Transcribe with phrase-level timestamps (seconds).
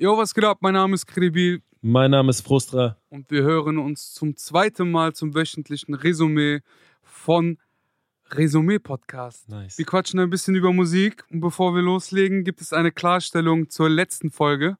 [0.00, 0.58] Jo, was geht ab?
[0.60, 2.96] Mein Name ist Kribil Mein Name ist Frustra.
[3.08, 6.60] und wir hören uns zum zweiten Mal zum wöchentlichen Resümee
[7.02, 7.58] von
[8.30, 9.48] Resümee Podcast.
[9.48, 9.76] Nice.
[9.76, 13.88] Wir quatschen ein bisschen über Musik und bevor wir loslegen, gibt es eine Klarstellung zur
[13.90, 14.76] letzten Folge.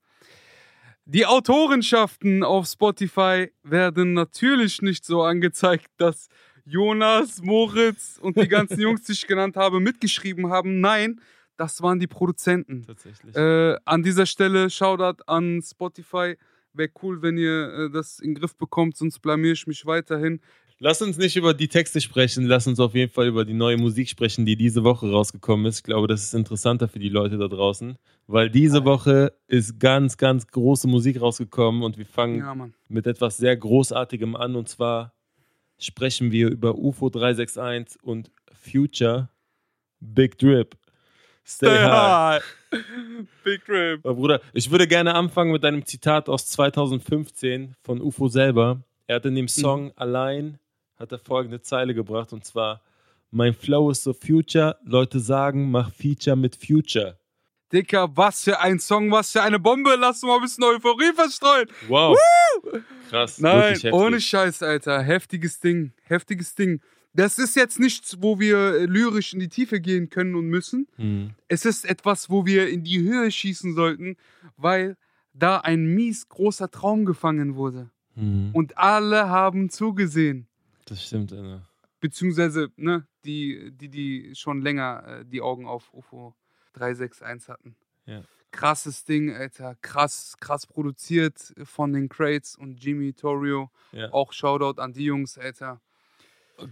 [1.05, 6.29] Die Autorenschaften auf Spotify werden natürlich nicht so angezeigt, dass
[6.65, 10.81] Jonas, Moritz und die ganzen Jungs, die ich genannt habe, mitgeschrieben haben.
[10.81, 11.21] Nein,
[11.59, 12.85] das waren die Produzenten.
[12.87, 13.37] Tatsächlich.
[13.37, 16.37] Äh, an dieser Stelle Shoutout an Spotify.
[16.73, 20.41] Wäre cool, wenn ihr äh, das in den Griff bekommt, sonst blamier ich mich weiterhin.
[20.81, 23.77] Lass uns nicht über die Texte sprechen, lass uns auf jeden Fall über die neue
[23.77, 25.79] Musik sprechen, die diese Woche rausgekommen ist.
[25.79, 30.17] Ich glaube, das ist interessanter für die Leute da draußen, weil diese Woche ist ganz,
[30.17, 32.55] ganz große Musik rausgekommen und wir fangen Ja,
[32.87, 35.15] mit etwas sehr Großartigem an und zwar
[35.79, 39.31] sprechen wir über UFO 361 und Future
[39.99, 40.77] Big Drip.
[41.49, 42.43] Stay high.
[43.43, 44.05] Big Rip.
[44.05, 48.83] Aber Bruder, ich würde gerne anfangen mit einem Zitat aus 2015 von UFO selber.
[49.07, 50.59] Er hat in dem Song Allein
[50.99, 52.83] hat er folgende Zeile gebracht und zwar
[53.31, 57.19] Mein Flow ist so Future, Leute sagen, mach Feature mit Future.
[57.73, 59.97] Dicker, was für ein Song, was für eine Bombe.
[59.99, 61.69] Lass mal ein bisschen Euphorie verstreuen.
[61.89, 62.19] Wow.
[63.09, 63.39] Krass.
[63.39, 65.03] Nein, ohne Scheiß, Alter.
[65.03, 65.93] Heftiges Ding.
[66.05, 66.81] Heftiges Ding.
[67.13, 70.87] Das ist jetzt nichts, wo wir äh, lyrisch in die Tiefe gehen können und müssen.
[70.97, 71.31] Hm.
[71.49, 74.17] Es ist etwas, wo wir in die Höhe schießen sollten,
[74.57, 74.97] weil
[75.33, 77.91] da ein mies großer Traum gefangen wurde.
[78.15, 78.51] Hm.
[78.53, 80.47] Und alle haben zugesehen.
[80.87, 81.67] Das stimmt, Alter.
[82.01, 86.35] Beziehungsweise, ne, die, die, die schon länger äh, die Augen auf UFO
[86.75, 87.77] 361 hatten.
[88.07, 88.23] Ja.
[88.51, 89.77] Krasses Ding, Alter.
[89.83, 93.71] Krass, krass produziert von den Crates und Jimmy Torrio.
[93.93, 94.13] Ja.
[94.13, 95.81] Auch Shoutout an die Jungs, Alter.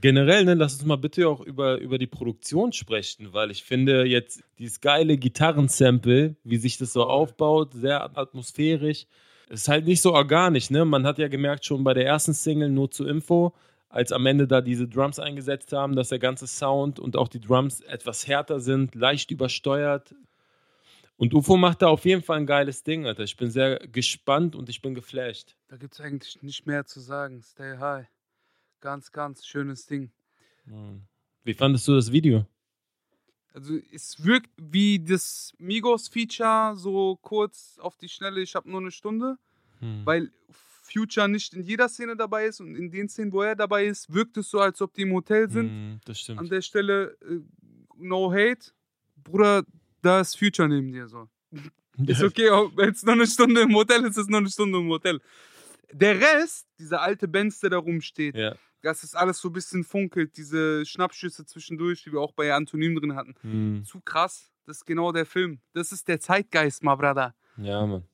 [0.01, 4.05] Generell, ne, lass uns mal bitte auch über, über die Produktion sprechen, weil ich finde
[4.05, 9.07] jetzt dieses geile Gitarrensample, wie sich das so aufbaut, sehr atmosphärisch.
[9.49, 10.85] Es ist halt nicht so organisch, ne?
[10.85, 13.55] Man hat ja gemerkt schon bei der ersten Single nur zur Info,
[13.89, 17.41] als am Ende da diese Drums eingesetzt haben, dass der ganze Sound und auch die
[17.41, 20.15] Drums etwas härter sind, leicht übersteuert.
[21.17, 23.23] Und UFO macht da auf jeden Fall ein geiles Ding, Alter.
[23.23, 25.55] Ich bin sehr gespannt und ich bin geflasht.
[25.69, 27.41] Da gibt es eigentlich nicht mehr zu sagen.
[27.43, 28.07] Stay high.
[28.81, 30.11] Ganz, ganz schönes Ding.
[31.45, 32.47] Wie fandest du das Video?
[33.55, 38.91] Also es wirkt wie das Migos-Feature, so kurz auf die Schnelle, ich habe nur eine
[38.91, 39.39] Stunde,
[39.81, 40.03] Hm.
[40.05, 40.31] weil
[40.83, 44.13] Future nicht in jeder Szene dabei ist und in den Szenen, wo er dabei ist,
[44.13, 45.69] wirkt es so, als ob die im Hotel sind.
[45.69, 46.39] Hm, das stimmt.
[46.39, 47.41] An der Stelle, äh,
[47.97, 48.71] no hate,
[49.17, 49.65] Bruder,
[50.03, 51.29] da ist Future neben dir so.
[52.07, 54.79] Ist okay, wenn es nur eine Stunde im Hotel ist, ist es nur eine Stunde
[54.79, 55.19] im Hotel.
[55.93, 58.55] Der Rest, dieser alte Benz, der da rumsteht, Ja.
[58.87, 62.95] Dass es alles so ein bisschen funkelt, diese Schnappschüsse zwischendurch, die wir auch bei Antonym
[62.95, 63.35] drin hatten.
[63.43, 63.85] Hm.
[63.85, 64.53] Zu krass.
[64.65, 65.61] Das ist genau der Film.
[65.73, 67.35] Das ist der Zeitgeist, my brother.
[67.57, 68.05] Ja, Mann.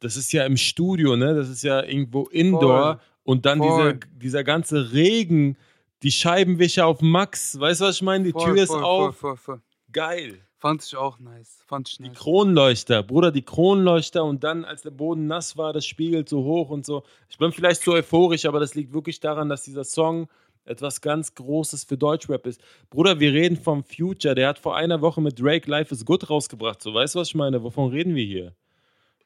[0.00, 1.34] Das ist ja im Studio, ne?
[1.34, 3.00] Das ist ja irgendwo Indoor.
[3.24, 3.94] Und dann Voll.
[3.94, 5.56] diese, dieser ganze Regen,
[6.02, 7.60] die Scheibenwischer auf Max.
[7.60, 8.24] Weißt du, was ich meine?
[8.24, 9.16] Die Voll, Tür ist voll, auf.
[9.16, 9.62] Voll, voll, voll.
[9.92, 10.40] Geil.
[10.62, 11.60] Fand ich auch nice.
[11.66, 12.16] Fand ich Die nice.
[12.16, 16.70] Kronleuchter, Bruder, die Kronleuchter und dann, als der Boden nass war, das spiegelt so hoch
[16.70, 17.02] und so.
[17.28, 20.28] Ich bin vielleicht zu euphorisch, aber das liegt wirklich daran, dass dieser Song
[20.64, 22.60] etwas ganz Großes für Deutschrap ist.
[22.90, 26.30] Bruder, wir reden vom Future, der hat vor einer Woche mit Drake Life is Good
[26.30, 26.80] rausgebracht.
[26.80, 27.64] So, weißt du, was ich meine?
[27.64, 28.54] Wovon reden wir hier?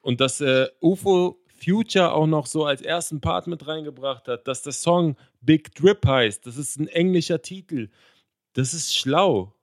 [0.01, 4.63] Und dass äh, UFO Future auch noch so als ersten Part mit reingebracht hat, dass
[4.63, 7.89] der Song Big Drip heißt, das ist ein englischer Titel.
[8.53, 9.53] Das ist schlau.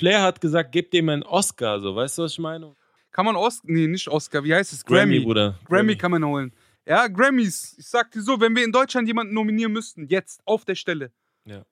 [0.00, 2.74] Flair hat gesagt, gebt dem einen Oscar, so, weißt du, was ich meine?
[3.12, 4.82] Kann man Oscar, nee, nicht Oscar, wie heißt es?
[4.82, 5.20] Grammy.
[5.20, 5.58] Bruder.
[5.66, 6.54] Grammy kann man holen.
[6.86, 7.76] Ja, Grammys.
[7.78, 11.12] Ich sag dir so, wenn wir in Deutschland jemanden nominieren müssten, jetzt, auf der Stelle.
[11.44, 11.66] Ja.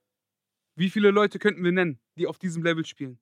[0.76, 3.18] Wie viele Leute könnten wir nennen, die auf diesem Level spielen?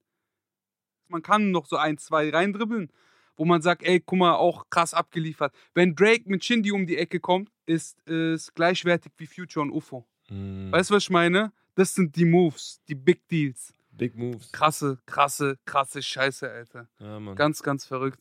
[1.06, 2.90] Man kann noch so ein, zwei reindribbeln,
[3.36, 5.54] wo man sagt, ey, guck mal, auch krass abgeliefert.
[5.72, 10.04] Wenn Drake mit Shindy um die Ecke kommt, ist es gleichwertig wie Future und UFO.
[10.30, 11.52] Mm, Weißt du, was ich meine?
[11.76, 13.72] Das sind die Moves, die Big Deals.
[13.96, 14.52] Big Moves.
[14.52, 16.88] Krasse, krasse, krasse Scheiße, Alter.
[16.98, 17.34] Ja, Mann.
[17.36, 18.20] Ganz, ganz verrückt.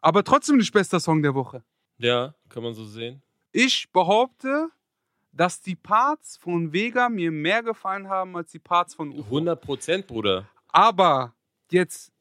[0.00, 1.62] Aber trotzdem nicht bester Song der Woche.
[1.98, 3.22] ja, kann man so sehen.
[3.52, 4.68] Ich behaupte,
[5.32, 9.22] dass die Parts von Vega mir mehr gefallen haben als die Parts von UFO.
[9.24, 10.48] 100 Prozent, Bruder.
[10.68, 11.34] Aber
[11.70, 12.12] jetzt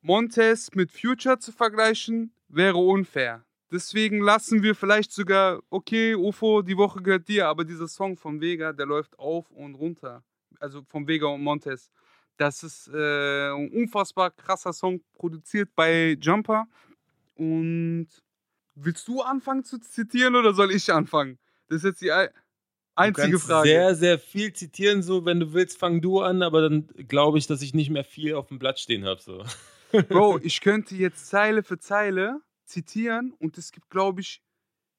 [0.00, 3.44] Montes mit Future zu vergleichen, wäre unfair.
[3.70, 8.40] Deswegen lassen wir vielleicht sogar, okay, UFO, die Woche gehört dir, aber dieser Song von
[8.40, 10.22] Vega, der läuft auf und runter.
[10.60, 11.90] Also von Vega und Montes.
[12.36, 16.66] Das ist äh, ein unfassbar krasser Song, produziert bei Jumper.
[17.34, 18.08] Und
[18.74, 21.38] willst du anfangen zu zitieren oder soll ich anfangen?
[21.68, 22.30] Das ist jetzt die ei-
[22.94, 23.68] einzige Frage.
[23.68, 27.46] sehr, sehr viel zitieren, so, wenn du willst, fang du an, aber dann glaube ich,
[27.46, 29.20] dass ich nicht mehr viel auf dem Blatt stehen habe.
[29.20, 29.44] So.
[30.08, 34.42] Bro, ich könnte jetzt Zeile für Zeile zitieren und es gibt, glaube ich,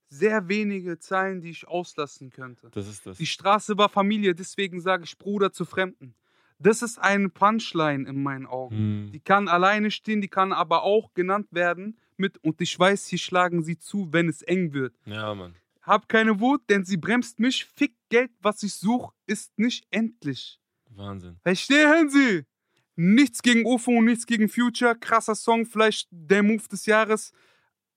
[0.09, 2.69] sehr wenige Zeilen, die ich auslassen könnte.
[2.71, 3.17] Das ist das.
[3.17, 6.13] Die Straße war Familie, deswegen sage ich Bruder zu Fremden.
[6.59, 8.75] Das ist eine Punchline in meinen Augen.
[8.75, 9.11] Hm.
[9.11, 13.19] Die kann alleine stehen, die kann aber auch genannt werden mit und ich weiß, hier
[13.19, 14.95] schlagen sie zu, wenn es eng wird.
[15.05, 15.55] Ja, Mann.
[15.81, 17.65] Hab keine Wut, denn sie bremst mich.
[17.65, 20.59] Fick Geld, was ich suche, ist nicht endlich.
[20.89, 21.37] Wahnsinn.
[21.43, 22.45] Verstehen Sie?
[22.95, 24.95] Nichts gegen UFO nichts gegen Future.
[24.95, 27.33] Krasser Song, vielleicht der Move des Jahres.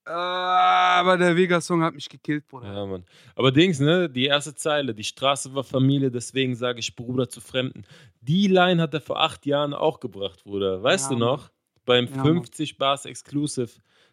[0.07, 2.73] Aber der Vega-Song hat mich gekillt, Bruder.
[2.73, 3.03] Ja, Mann.
[3.35, 4.09] Aber Dings, ne?
[4.09, 7.83] Die erste Zeile, die Straße war Familie, deswegen sage ich Bruder zu Fremden.
[8.21, 10.81] Die Line hat er vor acht Jahren auch gebracht, Bruder.
[10.81, 11.51] Weißt Ja, du noch?
[11.85, 13.71] Beim Ja, 50 Bars Exclusive.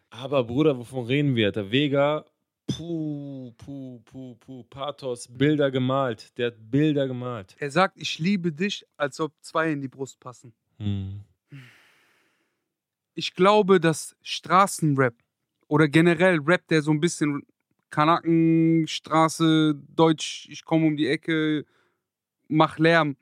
[0.09, 1.51] Aber Bruder, wovon reden wir?
[1.51, 2.25] Der Vega,
[2.67, 6.37] puh, puh, puh, puh, Pathos, Bilder gemalt.
[6.37, 7.55] Der hat Bilder gemalt.
[7.59, 10.53] Er sagt, ich liebe dich, als ob zwei in die Brust passen.
[10.77, 11.21] Hm.
[13.13, 15.13] Ich glaube, dass Straßenrap
[15.67, 17.43] oder generell Rap, der so ein bisschen
[17.89, 21.65] Kanakenstraße, Deutsch, ich komme um die Ecke,
[22.47, 23.17] mach Lärm,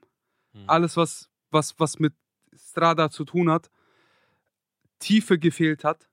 [0.54, 0.64] Hm.
[0.68, 2.14] alles, was, was, was mit
[2.56, 3.70] Strada zu tun hat,
[5.00, 6.08] Tiefe gefehlt hat.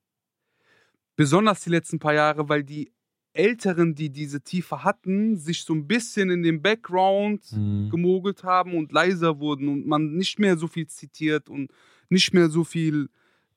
[1.17, 2.93] Besonders die letzten paar Jahre, weil die
[3.33, 7.89] Älteren, die diese Tiefe hatten, sich so ein bisschen in den Background Hm.
[7.91, 11.71] gemogelt haben und leiser wurden und man nicht mehr so viel zitiert und
[12.09, 13.09] nicht mehr so viel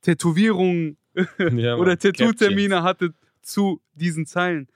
[0.02, 0.98] Tätowierungen
[1.56, 1.98] Ja, oder.
[1.98, 4.68] Tattoo-Termine hatte zu diesen Zeilen.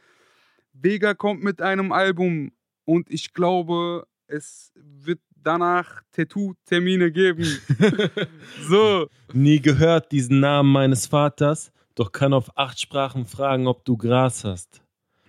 [0.74, 2.52] Vega kommt mit einem Album
[2.86, 7.46] und ich glaube, es wird danach Tattoo-Termine geben.
[8.70, 13.98] so, Nie gehört diesen Namen meines Vaters, doch kann auf acht Sprachen fragen, ob du
[13.98, 14.82] Gras hast.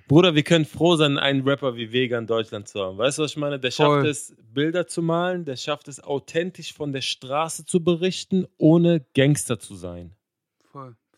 [0.08, 2.96] Bruder, wir können froh sein, einen Rapper wie Vega in Deutschland zu haben.
[2.96, 3.60] Weißt du, was ich meine?
[3.60, 4.06] Der schafft Voll.
[4.06, 9.58] es, Bilder zu malen, der schafft es, authentisch von der Straße zu berichten, ohne Gangster
[9.58, 10.14] zu sein.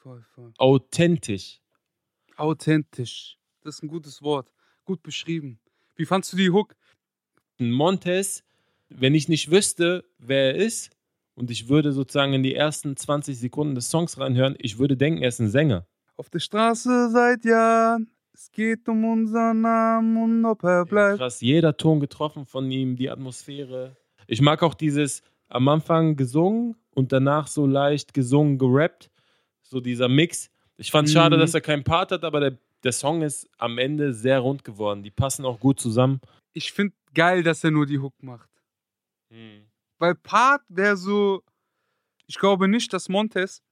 [0.01, 0.53] Voll, voll.
[0.59, 1.61] Authentisch.
[2.37, 3.39] Authentisch.
[3.63, 4.51] Das ist ein gutes Wort.
[4.85, 5.61] Gut beschrieben.
[5.97, 6.75] Wie fandst du die Hook?
[7.59, 8.43] Montes,
[8.89, 10.91] wenn ich nicht wüsste, wer er ist,
[11.35, 15.23] und ich würde sozusagen in die ersten 20 Sekunden des Songs reinhören, ich würde denken,
[15.23, 15.87] er ist ein Sänger.
[16.17, 18.11] Auf der Straße seit Jahren.
[18.33, 21.19] Es geht um unseren Namen und ob er bleibt.
[21.19, 23.97] Krass, jeder Ton getroffen von ihm, die Atmosphäre.
[24.27, 29.11] Ich mag auch dieses am Anfang gesungen und danach so leicht gesungen, gerappt.
[29.71, 30.51] So dieser Mix.
[30.77, 31.19] Ich fand es Mhm.
[31.19, 34.65] schade, dass er keinen Part hat, aber der, der Song ist am Ende sehr rund
[34.65, 35.03] geworden.
[35.03, 36.21] Die passen auch gut zusammen.
[36.53, 38.49] Ich finde geil, dass er nur die Hook macht.
[39.99, 41.45] Weil Part wäre so,
[42.27, 43.63] ich glaube nicht, dass Montes,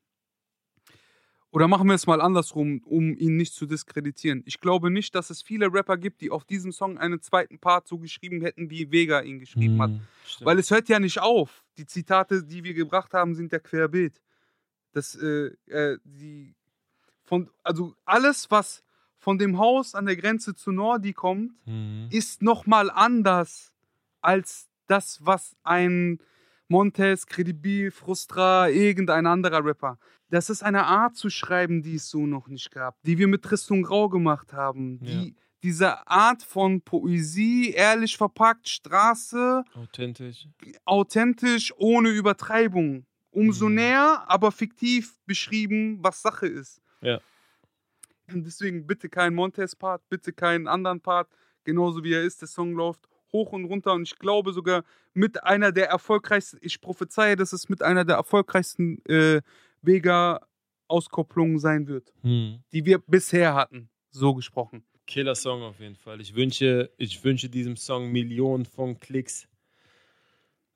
[1.51, 4.43] oder machen wir es mal andersrum, um ihn nicht zu diskreditieren.
[4.47, 7.89] Ich glaube nicht, dass es viele Rapper gibt, die auf diesem Song einen zweiten Part
[7.89, 9.91] so geschrieben hätten, wie Vega ihn geschrieben hat.
[9.91, 10.47] Mhm, stimmt.
[10.47, 11.65] Weil es hört ja nicht auf.
[11.79, 14.21] Die Zitate, die wir gebracht haben, sind ja querbeet.
[14.93, 16.55] Das, äh, äh, die,
[17.25, 18.83] von, also alles, was
[19.19, 22.09] von dem Haus an der Grenze zu Nordi kommt, Mhm.
[22.11, 23.73] ist nochmal anders
[24.21, 26.19] als das, was ein
[26.69, 29.99] Montes, Credibil, Frustra, irgendein anderer Rapper.
[30.31, 33.43] Das ist eine Art zu schreiben, die es so noch nicht gab, die wir mit
[33.43, 34.99] Tristan Grau gemacht haben.
[35.01, 40.47] Die, Diese Art von Poesie, ehrlich verpackt, Straße, Authentisch.
[40.85, 43.07] authentisch, ohne Übertreibung.
[43.39, 43.75] Umso Mhm.
[43.77, 46.81] näher, aber fiktiv beschrieben, was Sache ist.
[47.03, 47.21] Ja.
[48.33, 51.29] Und deswegen bitte keinen Montes-Part, bitte keinen anderen Part,
[51.65, 52.41] genauso wie er ist.
[52.43, 54.85] Der Song läuft hoch und runter und ich glaube sogar
[55.15, 59.41] mit einer der erfolgreichsten, ich prophezeie, dass es mit einer der erfolgreichsten äh,
[59.83, 62.63] Vega-Auskopplungen sein wird, Mhm.
[62.73, 64.85] die wir bisher hatten, so gesprochen.
[65.07, 66.21] Killer Song auf jeden Fall.
[66.21, 69.49] Ich wünsche, ich wünsche diesem Song Millionen von Klicks.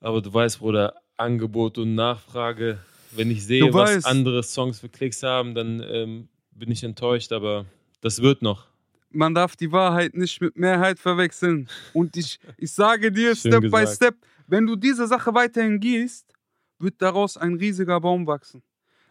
[0.00, 2.78] Aber du weißt, Bruder, Angebot und Nachfrage.
[3.12, 4.06] Wenn ich sehe, Du was weißt.
[4.06, 7.66] andere Songs für Klicks haben, dann ähm, bin ich enttäuscht, aber
[8.00, 8.66] das wird noch.
[9.10, 11.68] man darf die Wahrheit nicht mit Mehrheit verwechseln.
[11.92, 13.96] Und ich, ich sage dir, Schön Step by gesagt.
[13.96, 14.14] Step,
[14.46, 16.32] wenn du diese Sache weiterhin gießt,
[16.78, 18.62] wird daraus ein riesiger Baum wachsen.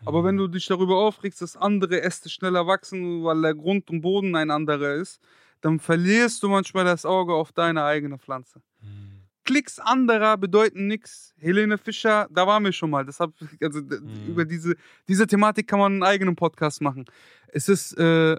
[0.03, 4.01] Aber wenn du dich darüber aufregst, dass andere Äste schneller wachsen, weil der Grund und
[4.01, 5.19] Boden ein anderer ist,
[5.61, 8.61] dann verlierst du manchmal das Auge auf deine eigene Pflanze.
[8.81, 9.20] Mhm.
[9.51, 11.34] Klicks anderer bedeuten nichts.
[11.38, 13.05] Helene Fischer, da waren wir schon mal.
[13.05, 14.13] Das hab, also, Mhm.
[14.25, 14.75] Über diese,
[15.08, 17.05] diese Thematik kann man einen eigenen Podcast machen.
[17.50, 18.38] Es ist äh,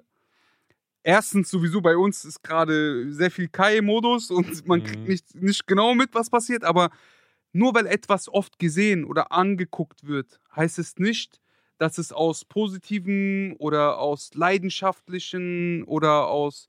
[1.03, 4.85] erstens sowieso bei uns ist gerade sehr viel Kai-Modus und man Mhm.
[4.85, 6.91] kriegt nicht, nicht genau mit, was passiert, aber
[7.53, 11.41] nur weil etwas oft gesehen oder angeguckt wird, heißt es nicht,
[11.79, 16.69] dass es aus positiven oder aus leidenschaftlichen oder aus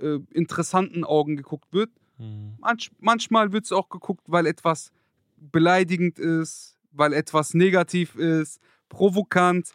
[0.00, 2.56] äh, interessanten Augen geguckt wird, Mhm.
[2.60, 4.92] Manch, manchmal wird es auch geguckt, weil etwas
[5.36, 9.72] beleidigend ist, weil etwas negativ ist, provokant.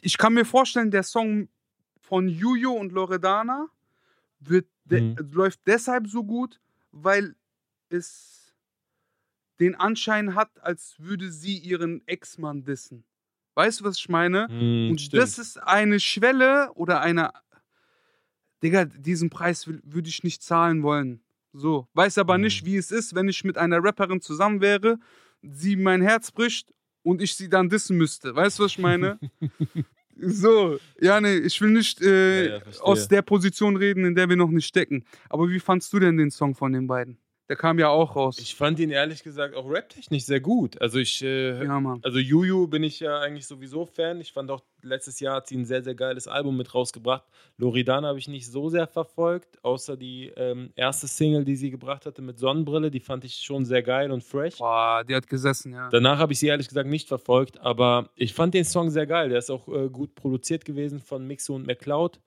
[0.00, 1.48] Ich kann mir vorstellen, der Song
[2.00, 3.68] von Juju und Loredana
[4.40, 5.30] wird de Mhm.
[5.32, 6.60] läuft deshalb so gut,
[6.92, 7.34] weil
[7.88, 8.54] es
[9.60, 13.04] den Anschein hat, als würde sie ihren Ex-Mann dissen.
[13.54, 14.48] Weißt du, was ich meine?
[14.48, 15.22] Hm, Und stimmt.
[15.22, 17.30] das ist eine Schwelle oder eine.
[18.64, 21.20] Digga, diesen Preis würde ich nicht zahlen wollen.
[21.52, 21.86] So.
[21.94, 22.44] Weiß aber Mhm.
[22.44, 24.98] nicht, wie es ist, wenn ich mit einer Rapperin zusammen wäre,
[25.42, 28.34] sie mein Herz bricht und ich sie dann dissen müsste.
[28.34, 29.18] Weißt du, was ich meine?
[30.16, 30.78] so.
[31.00, 34.36] Ja, nee, ich will nicht äh, Ja, ja, aus der Position reden, in der wir
[34.36, 35.04] noch nicht stecken.
[35.28, 37.18] Aber wie fandst du denn den Song von den beiden?
[37.48, 38.38] Der kam ja auch raus.
[38.38, 40.80] Ich fand ihn ehrlich gesagt auch raptechnisch sehr gut.
[40.80, 42.00] Also ich, äh, ja, Mann.
[42.02, 44.18] also Juju bin ich ja eigentlich sowieso Fan.
[44.20, 47.24] Ich fand auch letztes Jahr hat sie ein sehr, sehr geiles Album mit rausgebracht.
[47.58, 52.06] Loredana habe ich nicht so sehr verfolgt, außer die ähm, erste Single, die sie gebracht
[52.06, 52.90] hatte mit Sonnenbrille.
[52.90, 54.56] Die fand ich schon sehr geil und fresh.
[54.56, 55.90] Boah, die hat gesessen, ja.
[55.90, 59.28] Danach habe ich sie ehrlich gesagt nicht verfolgt, aber ich fand den Song sehr geil.
[59.28, 62.20] Der ist auch äh, gut produziert gewesen von Mixo und McCloud.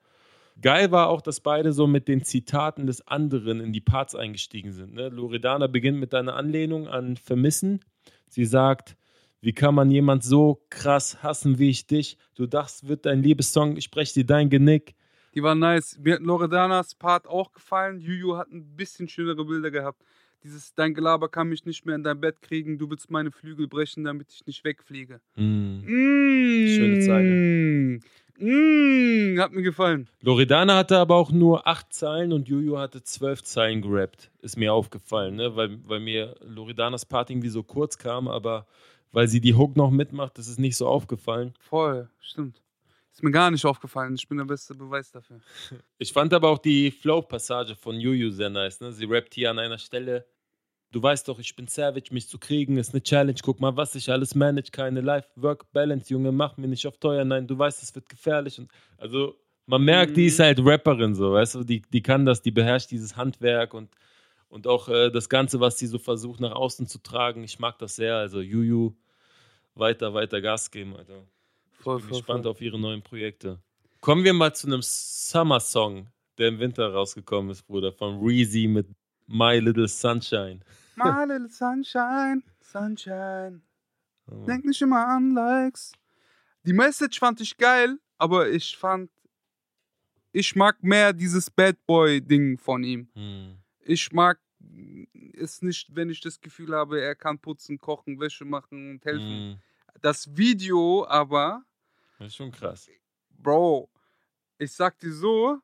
[0.60, 4.72] Geil war auch, dass beide so mit den Zitaten des anderen in die Parts eingestiegen
[4.72, 4.94] sind.
[4.94, 5.08] Ne?
[5.08, 7.80] Loredana beginnt mit einer Anlehnung an Vermissen.
[8.28, 8.96] Sie sagt,
[9.40, 12.18] wie kann man jemand so krass hassen wie ich dich?
[12.34, 14.96] Du dachtest, wird dein Liebessong, ich spreche dir dein Genick.
[15.34, 15.96] Die war nice.
[16.02, 18.00] Mir hat Loredanas Part auch gefallen.
[18.00, 20.02] Juju hat ein bisschen schönere Bilder gehabt.
[20.42, 22.78] Dieses Dein Gelaber kann mich nicht mehr in dein Bett kriegen.
[22.78, 25.20] Du willst meine Flügel brechen, damit ich nicht wegfliege.
[25.36, 25.80] Mm.
[25.84, 26.68] Mm.
[26.68, 28.00] Schöne Zeile.
[28.38, 29.38] Mm.
[29.40, 30.08] Hat mir gefallen.
[30.20, 34.30] Loredana hatte aber auch nur acht Zeilen und Juju hatte zwölf Zeilen gerappt.
[34.40, 35.56] Ist mir aufgefallen, ne?
[35.56, 38.66] weil, weil mir Loredanas Part irgendwie so kurz kam, aber
[39.10, 41.54] weil sie die Hook noch mitmacht, das ist nicht so aufgefallen.
[41.58, 42.62] Voll, stimmt.
[43.12, 44.14] Ist mir gar nicht aufgefallen.
[44.14, 45.40] Ich bin der beste Beweis dafür.
[45.98, 48.80] Ich fand aber auch die Flow-Passage von Juju sehr nice.
[48.80, 48.92] Ne?
[48.92, 50.24] Sie rappt hier an einer Stelle.
[50.90, 53.38] Du weißt doch, ich bin Savage, mich zu kriegen ist eine Challenge.
[53.42, 54.70] Guck mal, was ich alles manage.
[54.72, 57.24] Keine Life-Work-Balance, Junge, mach mir nicht auf teuer.
[57.24, 58.58] Nein, du weißt, es wird gefährlich.
[58.58, 59.34] Und also,
[59.66, 60.42] man merkt, die ist Mhm.
[60.44, 63.90] halt Rapperin, so, weißt du, die, die kann das, die beherrscht dieses Handwerk und,
[64.48, 67.44] und auch äh, das Ganze, was sie so versucht, nach außen zu tragen.
[67.44, 68.16] Ich mag das sehr.
[68.16, 68.94] Also, Juju,
[69.74, 71.22] weiter, weiter Gas geben, Alter.
[71.80, 72.52] Voll, Ich bin voll, gespannt voll.
[72.52, 73.60] auf ihre neuen Projekte.
[74.00, 78.86] Kommen wir mal zu einem Summer-Song, der im Winter rausgekommen ist, Bruder, von Reezy mit
[79.28, 80.64] My Little Sunshine.
[80.98, 83.62] My little sunshine, sunshine.
[84.30, 84.44] Oh.
[84.44, 85.92] Denk nicht immer an Likes.
[86.64, 89.10] Die Message fand ich geil, aber ich fand,
[90.32, 93.08] ich mag mehr dieses Bad Boy-Ding von ihm.
[93.14, 93.58] Hm.
[93.84, 94.40] Ich mag
[95.34, 99.52] es nicht, wenn ich das Gefühl habe, er kann putzen, kochen, Wäsche machen und helfen.
[99.52, 99.58] Hm.
[100.02, 101.64] Das Video aber,
[102.18, 102.90] Das ist schon krass.
[103.30, 103.88] Bro,
[104.58, 105.60] ich sag dir so,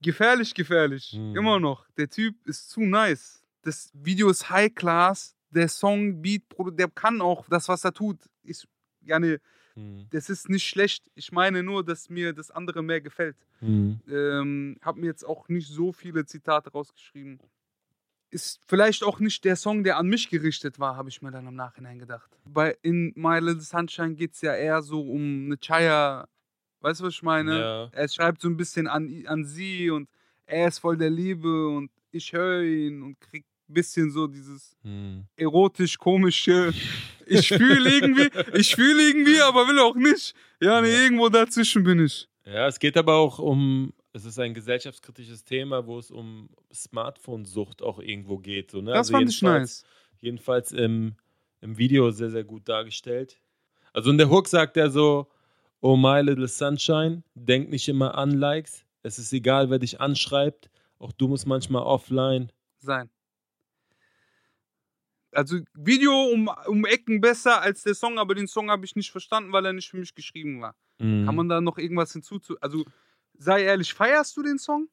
[0.00, 1.14] gefährlich, gefährlich.
[1.14, 1.36] Mhm.
[1.36, 1.86] Immer noch.
[1.96, 3.42] Der Typ ist zu nice.
[3.62, 5.34] Das Video ist High Class.
[5.50, 6.42] Der Song, Beat,
[6.72, 8.18] der kann auch das, was er tut.
[8.42, 8.68] Ist,
[9.00, 9.40] ja, ne,
[9.78, 10.06] Hm.
[10.10, 11.08] das ist nicht schlecht.
[11.14, 13.36] Ich meine nur, dass mir das andere mehr gefällt.
[13.60, 14.00] Hm.
[14.08, 17.38] Ähm, hab mir jetzt auch nicht so viele Zitate rausgeschrieben.
[18.30, 21.46] Ist vielleicht auch nicht der Song, der an mich gerichtet war, habe ich mir dann
[21.46, 22.28] im Nachhinein gedacht.
[22.44, 26.28] Bei in My Little Sunshine geht es ja eher so um eine Chaya.
[26.80, 27.58] Weißt du, was ich meine?
[27.58, 27.88] Ja.
[27.92, 30.08] Er schreibt so ein bisschen an, an sie und
[30.46, 34.76] er ist voll der Liebe und ich höre ihn und krieg ein bisschen so dieses
[34.82, 35.26] Hm.
[35.36, 36.72] erotisch komische.
[37.30, 40.34] Ich fühle irgendwie, ich fühle irgendwie, aber will auch nicht.
[40.62, 42.26] Ja, nee, irgendwo dazwischen bin ich.
[42.46, 47.82] Ja, es geht aber auch um, es ist ein gesellschaftskritisches Thema, wo es um Smartphone-Sucht
[47.82, 48.70] auch irgendwo geht.
[48.70, 48.92] So, ne?
[48.92, 49.84] Das Also fand ich nice.
[50.20, 51.16] jedenfalls im,
[51.60, 53.38] im Video sehr, sehr gut dargestellt.
[53.92, 55.28] Also in der Hook sagt er so,
[55.80, 60.70] oh my little sunshine, denk nicht immer an Likes, es ist egal, wer dich anschreibt,
[60.98, 62.50] auch du musst manchmal offline.
[62.78, 63.10] sein.
[65.32, 69.10] Also Video um, um Ecken besser als der Song, aber den Song habe ich nicht
[69.10, 70.74] verstanden, weil er nicht für mich geschrieben war.
[70.98, 71.26] Mhm.
[71.26, 72.56] Kann man da noch irgendwas hinzuzu...
[72.60, 72.84] Also
[73.34, 74.88] sei ehrlich, feierst du den Song?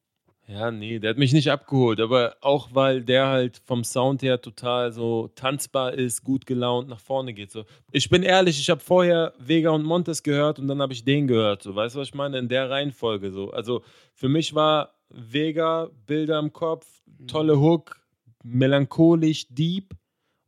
[0.48, 4.40] Ja, nee, der hat mich nicht abgeholt, aber auch weil der halt vom Sound her
[4.40, 7.50] total so tanzbar ist, gut gelaunt nach vorne geht.
[7.50, 7.64] So.
[7.90, 11.26] Ich bin ehrlich, ich habe vorher Vega und Montes gehört und dann habe ich den
[11.26, 11.64] gehört.
[11.64, 12.38] So, weißt du, was ich meine?
[12.38, 13.50] In der Reihenfolge so.
[13.50, 13.82] Also
[14.14, 16.86] für mich war Vega Bilder im Kopf,
[17.26, 18.00] tolle Hook,
[18.44, 19.96] melancholisch, deep.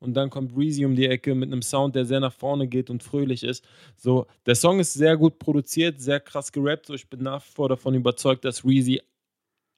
[0.01, 2.89] Und dann kommt Reezy um die Ecke mit einem Sound, der sehr nach vorne geht
[2.89, 3.65] und fröhlich ist.
[3.97, 6.87] So, der Song ist sehr gut produziert, sehr krass gerappt.
[6.87, 9.01] So, ich bin nach wie vor davon überzeugt, dass Reezy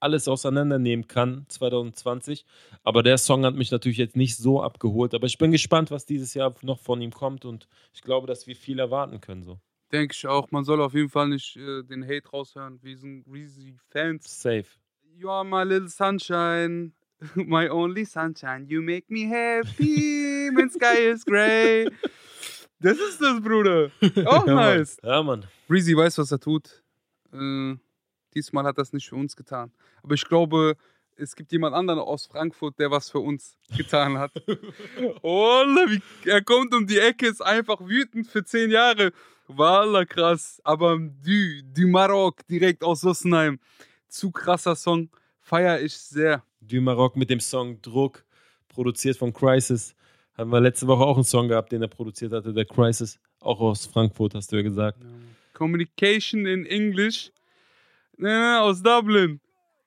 [0.00, 2.44] alles auseinandernehmen kann 2020.
[2.82, 5.14] Aber der Song hat mich natürlich jetzt nicht so abgeholt.
[5.14, 8.46] Aber ich bin gespannt, was dieses Jahr noch von ihm kommt und ich glaube, dass
[8.46, 9.42] wir viel erwarten können.
[9.42, 9.60] So.
[9.92, 10.50] Denke ich auch.
[10.50, 12.78] Man soll auf jeden Fall nicht äh, den Hate raushören.
[12.82, 14.42] Wir sind Reezy-Fans.
[14.42, 14.66] Safe.
[15.16, 16.92] You are my little sunshine,
[17.34, 18.66] my only sunshine.
[18.68, 21.88] You make me happy when sky is gray.
[22.78, 23.90] Das ist das, Bruder.
[24.26, 24.96] Auch nice.
[25.02, 25.44] Ja, Mann.
[25.68, 26.82] Reezy weiß, was er tut.
[27.32, 27.74] Äh,
[28.34, 29.72] diesmal hat er es nicht für uns getan.
[30.02, 30.76] Aber ich glaube,
[31.16, 34.32] es gibt jemand anderen aus Frankfurt, der was für uns getan hat.
[35.22, 39.12] Wallah, wie, er kommt um die Ecke, ist einfach wütend für zehn Jahre.
[39.46, 40.60] Wallah, krass.
[40.64, 43.58] Aber du, du Marok, direkt aus Sossenheim.
[44.08, 45.08] Zu krasser Song.
[45.40, 46.42] Feier ich sehr.
[46.60, 48.24] Du Maroc mit dem Song Druck,
[48.68, 49.94] produziert von Crisis.
[50.36, 53.18] Haben wir letzte Woche auch einen Song gehabt, den er produziert hatte, der Crisis.
[53.40, 54.98] Auch aus Frankfurt, hast du ja gesagt.
[55.54, 57.32] Communication in English.
[58.20, 59.40] Ne, aus Dublin.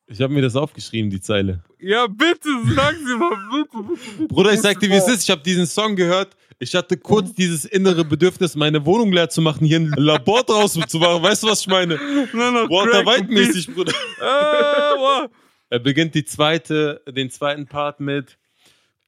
[0.07, 1.63] Ich habe mir das aufgeschrieben, die Zeile.
[1.79, 4.27] Ja, bitte, sag sie mal, bitte, bitte, bitte.
[4.27, 5.23] Bruder, ich sag dir, wie es ist.
[5.23, 6.35] Ich habe diesen Song gehört.
[6.59, 10.73] Ich hatte kurz dieses innere Bedürfnis, meine Wohnung leer zu machen, hier ein Labor draus
[10.73, 11.21] zu machen.
[11.23, 11.95] Weißt du, was ich meine?
[12.33, 13.93] Nur noch Walter Crack White und mäßig, Bruder.
[14.19, 15.29] Ah, wow.
[15.69, 18.37] Er beginnt die zweite, den zweiten Part mit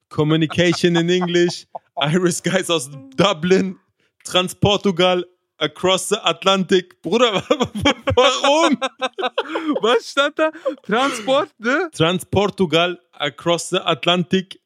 [0.10, 1.68] Communication in English,
[2.00, 3.78] Irish Guys aus Dublin,
[4.24, 5.26] Transportugal,
[5.58, 7.02] Across the Atlantic.
[7.02, 7.34] Bruder,
[8.16, 8.78] warum?
[9.82, 10.52] Was stand da?
[10.84, 11.90] Transport, ne?
[11.94, 14.60] Transportugal, Across the Atlantic.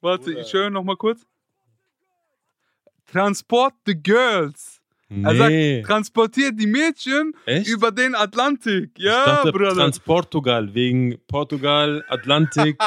[0.00, 1.26] Warte, ich höre noch mal kurz.
[3.06, 4.80] Transport the girls.
[5.10, 7.66] Er sagt, transportiert die Mädchen Echt?
[7.66, 8.92] über den Atlantik.
[8.96, 9.74] ich Ja, dachte Bruder.
[9.74, 12.80] Transportugal, wegen Portugal, Atlantik.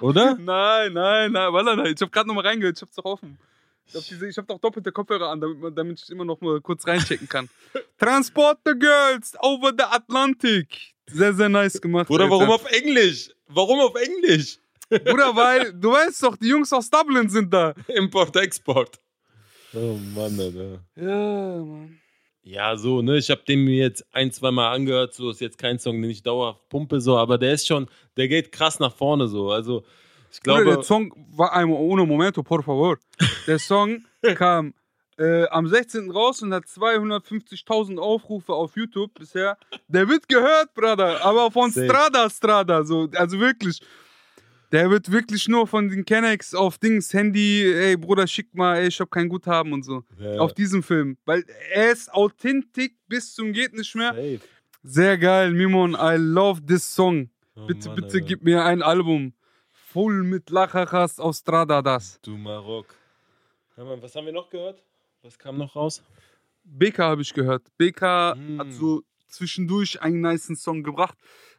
[0.00, 0.34] Oder?
[0.40, 1.92] Nein, nein, nein, Wallah, nein.
[1.94, 3.38] Ich habe gerade noch mal reingehört, ich hab's doch offen.
[3.86, 6.86] Ich habe hab doch doppelte Kopfhörer an, damit, man, damit ich immer noch mal kurz
[6.86, 7.48] reinchecken kann.
[7.98, 10.94] Transport the girls over the Atlantic.
[11.06, 12.08] Sehr, sehr nice gemacht.
[12.08, 12.36] Bruder, Alter.
[12.36, 13.30] warum auf Englisch?
[13.48, 14.58] Warum auf Englisch?
[14.88, 17.74] Bruder, weil du weißt doch, die Jungs aus Dublin sind da.
[17.88, 18.98] Import, Export.
[19.74, 20.80] Oh Mann, Alter.
[20.96, 21.98] Ja, Mann.
[22.44, 25.58] Ja, so, ne, ich habe den mir jetzt ein, zwei Mal angehört, so ist jetzt
[25.58, 28.96] kein Song, den ich dauerhaft pumpe, so, aber der ist schon, der geht krass nach
[28.96, 29.84] vorne, so, also,
[30.32, 32.98] ich Bruder, glaube, der Song war ein uno momento, por favor.
[33.46, 34.04] Der Song
[34.36, 34.74] kam
[35.18, 36.10] äh, am 16.
[36.10, 39.56] raus und hat 250.000 Aufrufe auf YouTube bisher.
[39.88, 41.86] Der wird gehört, Bruder, aber von Safe.
[41.86, 43.80] Strada Strada, so, also wirklich.
[44.72, 48.86] Der wird wirklich nur von den Kennex auf Dings, Handy, ey Bruder, schick mal, ey,
[48.88, 50.02] ich hab kein Guthaben und so.
[50.18, 50.38] Ja.
[50.40, 51.18] Auf diesem Film.
[51.26, 54.14] Weil er ist authentisch bis zum geht nicht mehr.
[54.14, 54.40] safe.
[54.82, 57.28] Sehr geil, Mimon, I love this song.
[57.54, 58.20] Oh Bitte, Mann, bitte Alter.
[58.26, 59.34] gib mir ein Album.
[59.92, 62.18] Voll mit Lachachas aus Strada das.
[62.22, 62.86] Du Marok.
[63.76, 64.82] Was haben wir noch gehört?
[65.22, 66.02] Was kam noch raus?
[66.64, 67.64] BK habe ich gehört.
[67.76, 68.58] BK Mm.
[68.58, 71.18] hat so zwischendurch einen niceen Song gebracht.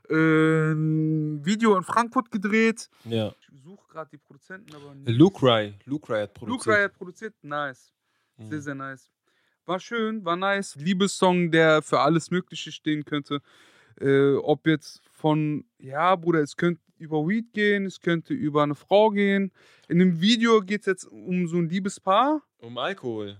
[0.09, 2.89] Ähm, Video in Frankfurt gedreht.
[3.05, 3.33] Ja.
[3.39, 5.09] Ich suche gerade die Produzenten, aber nicht.
[5.15, 5.75] Lucry.
[5.85, 6.75] Lucry hat Luke produziert.
[6.75, 7.35] Ray hat produziert.
[7.43, 7.93] Nice.
[8.37, 8.61] Sehr, Mhm.
[8.61, 9.11] sehr nice.
[9.65, 10.75] War schön, war nice.
[10.75, 13.41] Liebessong, der für alles Mögliche stehen könnte.
[14.01, 18.75] Äh, ob jetzt von, ja, Bruder, es könnte über Weed gehen, es könnte über eine
[18.75, 19.51] Frau gehen.
[19.87, 22.41] In dem Video geht es jetzt um so ein Liebespaar.
[22.59, 23.37] Um Alkohol.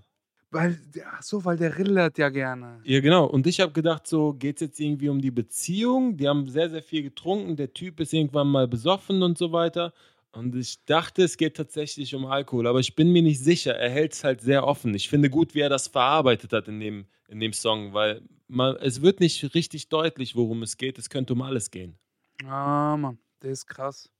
[0.50, 0.78] Weil,
[1.10, 2.80] ach so, weil der rillert ja gerne.
[2.84, 3.26] Ja, genau.
[3.26, 6.16] Und ich habe gedacht, so geht es jetzt irgendwie um die Beziehung.
[6.16, 7.56] Die haben sehr, sehr viel getrunken.
[7.56, 9.92] Der Typ ist irgendwann mal besoffen und so weiter.
[10.30, 12.68] Und ich dachte, es geht tatsächlich um Alkohol.
[12.68, 13.74] Aber ich bin mir nicht sicher.
[13.74, 14.94] Er hält es halt sehr offen.
[14.94, 18.76] Ich finde gut, wie er das verarbeitet hat in dem, in dem Song, weil man,
[18.76, 20.98] es wird nicht richtig deutlich, worum es geht.
[20.98, 21.98] Es könnte um alles gehen.
[22.46, 24.10] Ah, Mann, der ist krass.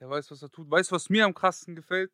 [0.00, 0.70] Der weiß, was er tut.
[0.70, 2.12] Weißt du, was mir am krassesten gefällt?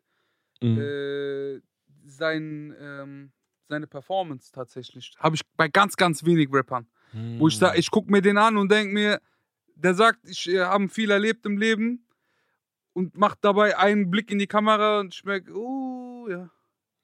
[0.62, 0.78] Mhm.
[0.78, 1.60] Äh,
[2.04, 3.32] sein, ähm,
[3.68, 5.14] seine Performance tatsächlich.
[5.18, 6.86] Habe ich bei ganz, ganz wenig Rappern.
[7.12, 7.60] Wo ich Mhm.
[7.60, 9.20] sage, ich gucke mir den an und denke mir,
[9.74, 12.06] der sagt, ich äh, habe viel erlebt im Leben
[12.92, 16.50] und macht dabei einen Blick in die Kamera und ich merke, uh, ja.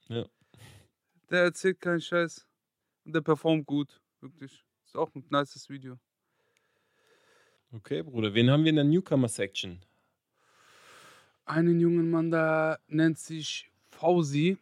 [0.09, 0.27] Ja.
[1.31, 2.47] Der erzählt keinen Scheiß.
[3.05, 4.64] Und der performt gut, wirklich.
[4.85, 5.99] Ist auch ein nices Video.
[7.76, 8.32] Okay, Bruder.
[8.32, 9.78] Wen haben wir in der Newcomer-Section?
[11.44, 14.56] Einen jungen Mann da nennt sich Fausi.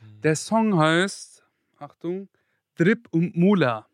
[0.00, 0.20] Mhm.
[0.20, 1.44] Der Song heißt,
[1.78, 2.28] Achtung,
[2.76, 3.88] Drip und Mula.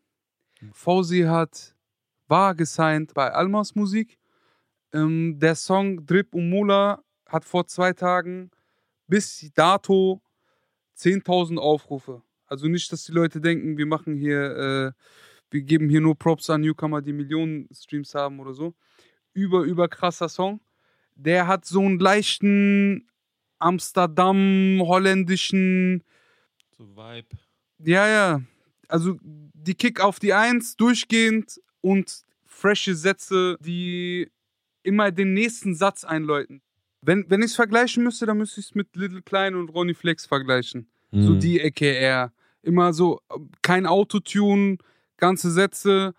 [0.73, 1.75] Fausi hat,
[2.27, 4.19] war gesigned bei Almas Musik.
[4.93, 8.51] Ähm, der Song Drip und Mula hat vor zwei Tagen
[9.07, 10.21] bis dato
[10.97, 12.21] 10.000 Aufrufe.
[12.45, 15.01] Also nicht, dass die Leute denken, wir machen hier, äh,
[15.55, 18.75] wir geben hier nur Props an Newcomer, die Millionen Streams haben oder so.
[19.33, 20.59] Über, über krasser Song.
[21.15, 23.07] Der hat so einen leichten
[23.59, 26.03] Amsterdam, holländischen,
[26.77, 27.27] So Vibe.
[27.79, 28.41] ja, ja.
[28.89, 34.29] Also die Kick auf die Eins durchgehend und frische Sätze, die
[34.83, 36.61] immer den nächsten Satz einläuten.
[37.01, 39.93] Wenn, wenn ich es vergleichen müsste, dann müsste ich es mit Little Klein und Ronnie
[39.93, 40.87] Flex vergleichen.
[41.11, 41.39] So Mhm.
[41.39, 42.33] die Ecke eher.
[42.61, 43.21] Immer so,
[43.61, 44.77] kein Autotune,
[45.17, 46.13] ganze Sätze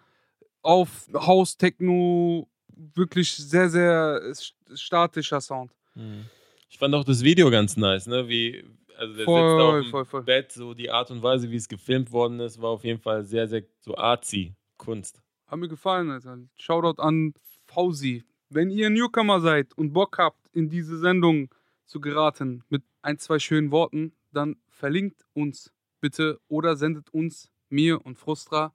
[0.63, 2.49] auf House Techno,
[2.95, 5.73] wirklich sehr, sehr st- statischer Sound.
[5.95, 6.25] Mhm.
[6.69, 8.29] Ich fand auch das Video ganz nice, ne?
[8.29, 8.65] Wie
[8.99, 10.23] also der Voll, sitzt auf dem voll, voll.
[10.23, 13.25] Bett, so die Art und Weise, wie es gefilmt worden ist, war auf jeden Fall
[13.25, 15.21] sehr, sehr so artsy Kunst.
[15.47, 16.39] Hat mir gefallen, Alter.
[16.57, 17.35] Shoutout an
[17.67, 18.25] Fausi.
[18.49, 21.49] Wenn ihr Newcomer seid und Bock habt, in diese Sendung
[21.85, 28.05] zu geraten mit ein, zwei schönen Worten, dann verlinkt uns bitte oder sendet uns, mir
[28.05, 28.73] und Frustra,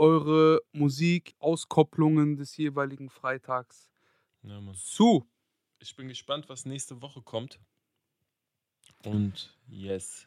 [0.00, 3.90] eure Musik-Auskopplungen des jeweiligen Freitags
[4.42, 5.28] Ja, zu.
[5.78, 7.60] Ich bin gespannt, was nächste Woche kommt.
[9.04, 10.26] Und yes.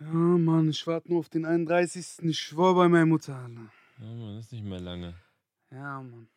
[0.00, 2.18] Ja, Mann, ich warte nur auf den 31.
[2.22, 3.70] Ich schwör bei meiner Mutter, Alter.
[4.00, 5.14] Ja, Mann, das ist nicht mehr lange.
[5.70, 6.28] Ja, Mann.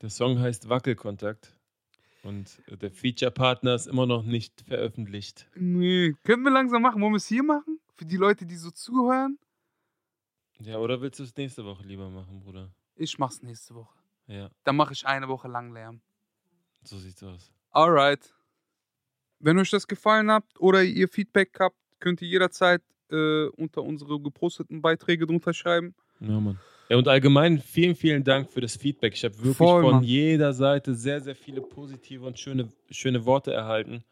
[0.00, 1.56] Der Song heißt Wackelkontakt.
[2.22, 5.48] Und der Feature-Partner ist immer noch nicht veröffentlicht.
[5.56, 7.00] Nee, können wir langsam machen?
[7.02, 7.80] Wollen wir es hier machen?
[7.96, 9.38] Für die Leute, die so zuhören?
[10.60, 12.70] Ja, oder willst du es nächste Woche lieber machen, Bruder?
[12.96, 13.98] Ich mach's nächste Woche.
[14.26, 16.00] Ja, Dann mache ich eine Woche lang Lärm.
[16.84, 17.50] so sieht's aus.
[17.70, 18.34] Alright.
[19.38, 24.20] Wenn euch das gefallen hat oder ihr Feedback habt, könnt ihr jederzeit äh, unter unsere
[24.20, 25.94] geposteten Beiträge drunter schreiben.
[26.20, 26.58] Ja, Mann.
[26.90, 29.14] Ja, und allgemein vielen, vielen Dank für das Feedback.
[29.14, 30.02] Ich habe wirklich Voll, von Mann.
[30.04, 34.04] jeder Seite sehr, sehr viele positive und schöne, schöne Worte erhalten.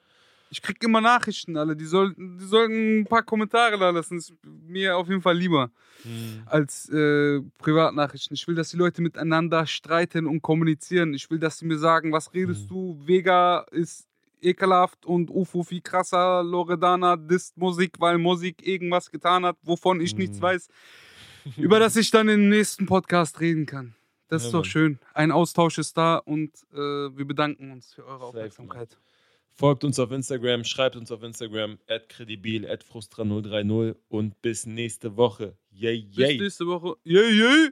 [0.51, 1.77] Ich krieg immer Nachrichten, alle.
[1.77, 4.19] Die sollten, die sollten ein paar Kommentare da lassen.
[4.19, 5.71] Ist mir auf jeden Fall lieber
[6.05, 6.43] Hm.
[6.47, 8.35] als äh, Privatnachrichten.
[8.35, 11.13] Ich will, dass die Leute miteinander streiten und kommunizieren.
[11.15, 12.69] Ich will, dass sie mir sagen, was redest Mhm.
[12.69, 13.01] du?
[13.07, 14.07] Vega ist
[14.41, 16.43] ekelhaft und UFO viel krasser.
[16.45, 20.43] Loredana disst Musik, weil Musik irgendwas getan hat, wovon ich nichts Mhm.
[20.43, 20.69] weiß.
[21.57, 23.95] über das ich dann im nächsten Podcast reden kann.
[24.29, 24.99] Das Ja, ist doch schön.
[25.15, 28.99] Ein Austausch ist da und äh, wir bedanken uns für eure Aufmerksamkeit.
[29.59, 35.59] Folgt uns auf Instagram, schreibt uns auf Instagram, kredibil, frustra030 und bis nächste Woche.
[35.71, 36.38] Yay, Bis yay.
[36.38, 36.94] nächste Woche.
[37.03, 37.71] Yay, yay!